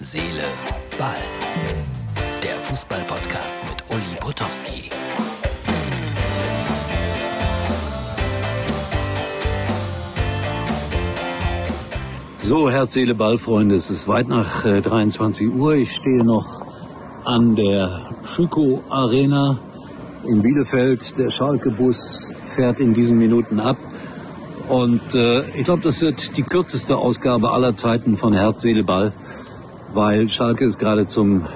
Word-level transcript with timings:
Seele, 0.00 0.44
Ball. 0.96 1.16
Der 2.40 2.54
Fußball-Podcast 2.60 3.58
mit 3.68 3.82
Uli 3.90 4.16
Potowski. 4.20 4.90
So, 12.42 12.70
Herz, 12.70 12.92
Seele, 12.92 13.16
Ball, 13.16 13.38
Freunde. 13.38 13.74
Es 13.74 13.90
ist 13.90 14.06
weit 14.06 14.28
nach 14.28 14.64
äh, 14.64 14.80
23 14.80 15.48
Uhr. 15.48 15.74
Ich 15.74 15.90
stehe 15.90 16.24
noch 16.24 16.62
an 17.24 17.56
der 17.56 18.20
Schüko 18.22 18.84
Arena 18.88 19.58
in 20.22 20.42
Bielefeld. 20.42 21.18
Der 21.18 21.30
Schalke-Bus 21.30 22.32
fährt 22.54 22.78
in 22.78 22.94
diesen 22.94 23.18
Minuten 23.18 23.58
ab. 23.58 23.78
Und 24.68 25.12
äh, 25.12 25.40
ich 25.56 25.64
glaube, 25.64 25.82
das 25.82 26.00
wird 26.00 26.36
die 26.36 26.44
kürzeste 26.44 26.96
Ausgabe 26.96 27.50
aller 27.50 27.74
Zeiten 27.74 28.16
von 28.16 28.32
Herz, 28.32 28.62
Seele, 28.62 28.84
Ball 28.84 29.12
weil 29.92 30.28
Schalke 30.28 30.64
ist 30.64 30.78
gerade 30.78 31.06
zum 31.06 31.46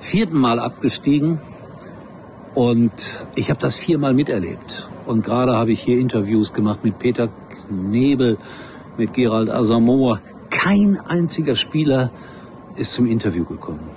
vierten 0.00 0.38
Mal 0.38 0.58
abgestiegen 0.58 1.40
und 2.54 2.92
ich 3.34 3.50
habe 3.50 3.60
das 3.60 3.76
viermal 3.76 4.14
miterlebt. 4.14 4.90
Und 5.06 5.24
gerade 5.24 5.56
habe 5.56 5.72
ich 5.72 5.80
hier 5.80 5.98
Interviews 5.98 6.52
gemacht 6.52 6.80
mit 6.84 6.98
Peter 6.98 7.28
Knebel, 7.68 8.38
mit 8.96 9.14
Gerald 9.14 9.50
Asamoah. 9.50 10.20
Kein 10.50 10.98
einziger 10.98 11.56
Spieler 11.56 12.10
ist 12.76 12.92
zum 12.92 13.06
Interview 13.06 13.44
gekommen. 13.44 13.90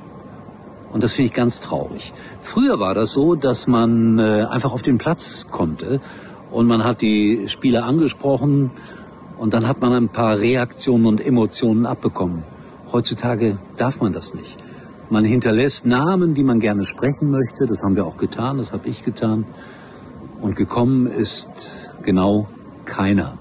Und 0.92 1.04
das 1.04 1.14
finde 1.14 1.28
ich 1.28 1.34
ganz 1.34 1.60
traurig. 1.60 2.14
Früher 2.42 2.80
war 2.80 2.94
das 2.94 3.12
so, 3.12 3.36
dass 3.36 3.68
man 3.68 4.18
äh, 4.18 4.46
einfach 4.50 4.72
auf 4.72 4.82
den 4.82 4.98
Platz 4.98 5.46
konnte 5.52 6.00
und 6.52 6.68
man 6.68 6.86
hat 6.86 7.02
die 7.02 7.50
Spieler 7.50 7.84
angesprochen 7.84 8.72
und 9.38 9.54
dann 9.54 9.68
hat 9.68 9.82
man 9.82 9.92
ein 9.92 10.10
paar 10.10 10.40
Reaktionen 10.40 11.06
und 11.06 11.20
Emotionen 11.20 11.86
abbekommen. 11.86 12.44
Heutzutage 12.96 13.60
darf 13.76 14.00
man 14.00 14.14
das 14.14 14.34
nicht. 14.34 14.56
Man 15.10 15.26
hinterlässt 15.26 15.86
Namen, 15.86 16.34
die 16.34 16.46
man 16.46 16.62
gerne 16.62 16.86
sprechen 16.86 17.30
möchte. 17.30 17.66
Das 17.68 17.84
haben 17.84 17.98
wir 17.98 18.06
auch 18.06 18.16
getan, 18.16 18.58
das 18.58 18.72
habe 18.72 18.88
ich 18.88 19.04
getan. 19.04 19.44
Und 20.40 20.56
gekommen 20.56 21.06
ist 21.06 21.46
genau 22.04 22.48
keiner. 22.86 23.38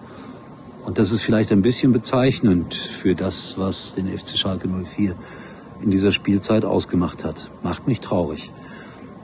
Und 0.85 0.99
das 0.99 1.13
ist 1.13 1.23
vielleicht 1.23 1.53
ein 1.53 1.63
bisschen 1.63 1.93
bezeichnend 1.93 2.75
für 2.75 3.15
das, 3.15 3.57
was 3.57 3.95
den 3.95 4.09
FC 4.09 4.37
Schalke 4.37 4.67
04 4.67 5.15
in 5.83 5.93
dieser 5.93 6.11
Spielzeit 6.11 6.65
ausgemacht 6.65 7.23
hat. 7.23 7.49
Macht 7.63 7.87
mich 7.87 8.01
traurig. 8.01 8.51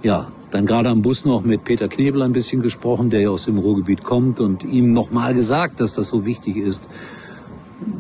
Ja, 0.04 0.28
dann 0.52 0.64
gerade 0.64 0.90
am 0.90 1.02
Bus 1.02 1.24
noch 1.24 1.42
mit 1.42 1.64
Peter 1.64 1.88
Knebel 1.88 2.22
ein 2.22 2.32
bisschen 2.32 2.62
gesprochen, 2.62 3.10
der 3.10 3.22
ja 3.22 3.30
aus 3.30 3.46
dem 3.46 3.58
Ruhrgebiet 3.58 4.04
kommt 4.04 4.38
und 4.38 4.62
ihm 4.62 4.92
nochmal 4.92 5.34
gesagt, 5.34 5.80
dass 5.80 5.92
das 5.92 6.06
so 6.06 6.24
wichtig 6.24 6.56
ist, 6.56 6.86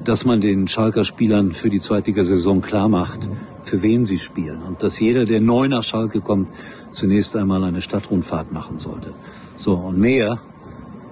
dass 0.04 0.24
man 0.24 0.40
den 0.40 0.68
Schalker 0.68 1.04
Spielern 1.04 1.52
für 1.52 1.70
die 1.70 1.80
Zweitligasaison 1.80 2.60
klar 2.60 2.88
macht, 2.88 3.20
für 3.62 3.82
wen 3.82 4.04
sie 4.04 4.18
spielen. 4.18 4.62
Und 4.62 4.82
dass 4.82 4.98
jeder, 4.98 5.24
der 5.24 5.40
neu 5.40 5.68
nach 5.68 5.82
Schalke 5.82 6.20
kommt, 6.20 6.50
zunächst 6.90 7.36
einmal 7.36 7.64
eine 7.64 7.80
Stadtrundfahrt 7.80 8.52
machen 8.52 8.78
sollte. 8.78 9.14
So, 9.56 9.74
und 9.74 9.98
mehr 9.98 10.38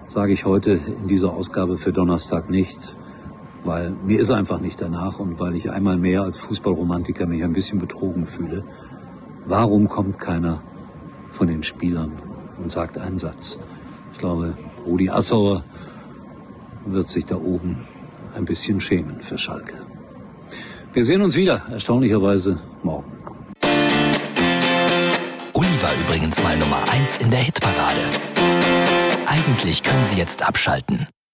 sage 0.08 0.32
ich 0.32 0.44
heute 0.44 0.72
in 0.72 1.08
dieser 1.08 1.32
Ausgabe 1.32 1.78
für 1.78 1.92
Donnerstag 1.92 2.50
nicht, 2.50 2.78
weil 3.64 3.90
mir 4.04 4.20
ist 4.20 4.30
einfach 4.30 4.60
nicht 4.60 4.80
danach 4.80 5.18
und 5.18 5.38
weil 5.38 5.54
ich 5.54 5.70
einmal 5.70 5.96
mehr 5.96 6.22
als 6.22 6.38
Fußballromantiker 6.38 7.26
mich 7.26 7.44
ein 7.44 7.52
bisschen 7.52 7.78
betrogen 7.78 8.26
fühle. 8.26 8.64
Warum 9.46 9.88
kommt 9.88 10.18
keiner 10.18 10.62
von 11.30 11.48
den 11.48 11.62
Spielern 11.62 12.12
und 12.58 12.70
sagt 12.70 12.98
einen 12.98 13.18
Satz? 13.18 13.58
Ich 14.12 14.18
glaube, 14.18 14.56
Rudi 14.86 15.10
Assauer 15.10 15.64
wird 16.86 17.08
sich 17.08 17.26
da 17.26 17.36
oben 17.36 17.86
ein 18.38 18.44
bisschen 18.44 18.80
schämen 18.80 19.20
für 19.20 19.36
Schalke. 19.36 19.74
Wir 20.92 21.04
sehen 21.04 21.20
uns 21.22 21.36
wieder, 21.36 21.66
erstaunlicherweise 21.70 22.58
morgen. 22.82 23.12
Uli 25.52 25.82
war 25.82 25.92
übrigens 26.06 26.42
mal 26.42 26.56
Nummer 26.56 26.82
1 26.90 27.18
in 27.18 27.30
der 27.30 27.40
Hitparade. 27.40 28.00
Eigentlich 29.26 29.82
können 29.82 30.04
Sie 30.04 30.16
jetzt 30.16 30.46
abschalten. 30.46 31.06